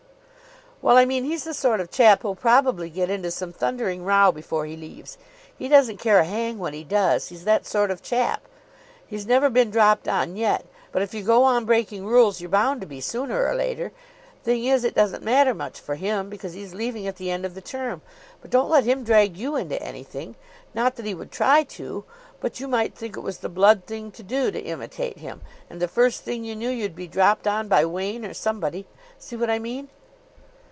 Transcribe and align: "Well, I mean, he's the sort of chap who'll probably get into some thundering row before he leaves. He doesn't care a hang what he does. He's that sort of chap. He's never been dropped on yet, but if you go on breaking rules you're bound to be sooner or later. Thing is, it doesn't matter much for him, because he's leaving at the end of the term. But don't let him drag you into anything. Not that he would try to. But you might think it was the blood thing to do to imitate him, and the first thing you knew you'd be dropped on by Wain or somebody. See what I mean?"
"Well, 0.83 0.97
I 0.97 1.05
mean, 1.05 1.25
he's 1.25 1.43
the 1.43 1.53
sort 1.53 1.79
of 1.79 1.91
chap 1.91 2.23
who'll 2.23 2.33
probably 2.33 2.89
get 2.89 3.11
into 3.11 3.29
some 3.29 3.53
thundering 3.53 4.03
row 4.03 4.31
before 4.31 4.65
he 4.65 4.75
leaves. 4.75 5.19
He 5.55 5.67
doesn't 5.67 5.99
care 5.99 6.17
a 6.17 6.25
hang 6.25 6.57
what 6.57 6.73
he 6.73 6.83
does. 6.83 7.29
He's 7.29 7.43
that 7.43 7.67
sort 7.67 7.91
of 7.91 8.01
chap. 8.01 8.41
He's 9.05 9.27
never 9.27 9.51
been 9.51 9.69
dropped 9.69 10.07
on 10.07 10.35
yet, 10.35 10.65
but 10.91 11.03
if 11.03 11.13
you 11.13 11.21
go 11.21 11.43
on 11.43 11.65
breaking 11.65 12.07
rules 12.07 12.41
you're 12.41 12.49
bound 12.49 12.81
to 12.81 12.87
be 12.87 12.99
sooner 12.99 13.45
or 13.47 13.53
later. 13.53 13.91
Thing 14.43 14.65
is, 14.65 14.83
it 14.83 14.95
doesn't 14.95 15.23
matter 15.23 15.53
much 15.53 15.79
for 15.79 15.93
him, 15.93 16.31
because 16.31 16.53
he's 16.53 16.73
leaving 16.73 17.05
at 17.05 17.17
the 17.17 17.29
end 17.29 17.45
of 17.45 17.53
the 17.53 17.61
term. 17.61 18.01
But 18.41 18.49
don't 18.49 18.67
let 18.71 18.83
him 18.85 19.03
drag 19.03 19.37
you 19.37 19.55
into 19.55 19.79
anything. 19.83 20.35
Not 20.73 20.95
that 20.95 21.05
he 21.05 21.13
would 21.13 21.31
try 21.31 21.61
to. 21.77 22.05
But 22.39 22.59
you 22.59 22.67
might 22.67 22.95
think 22.95 23.15
it 23.15 23.19
was 23.19 23.37
the 23.37 23.49
blood 23.49 23.85
thing 23.85 24.09
to 24.13 24.23
do 24.23 24.49
to 24.49 24.59
imitate 24.59 25.19
him, 25.19 25.41
and 25.69 25.79
the 25.79 25.87
first 25.87 26.23
thing 26.23 26.43
you 26.43 26.55
knew 26.55 26.71
you'd 26.71 26.95
be 26.95 27.07
dropped 27.07 27.45
on 27.47 27.67
by 27.67 27.85
Wain 27.85 28.25
or 28.25 28.33
somebody. 28.33 28.87
See 29.19 29.35
what 29.35 29.51
I 29.51 29.59
mean?" 29.59 29.89